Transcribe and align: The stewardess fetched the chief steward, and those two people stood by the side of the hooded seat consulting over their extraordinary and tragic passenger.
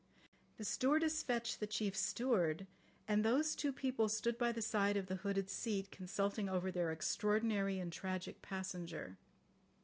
The 0.57 0.63
stewardess 0.63 1.21
fetched 1.21 1.59
the 1.59 1.67
chief 1.67 1.95
steward, 1.95 2.65
and 3.07 3.23
those 3.23 3.55
two 3.55 3.71
people 3.71 4.09
stood 4.09 4.35
by 4.35 4.51
the 4.51 4.59
side 4.63 4.97
of 4.97 5.05
the 5.05 5.17
hooded 5.17 5.47
seat 5.47 5.91
consulting 5.91 6.49
over 6.49 6.71
their 6.71 6.91
extraordinary 6.91 7.77
and 7.77 7.93
tragic 7.93 8.41
passenger. 8.41 9.19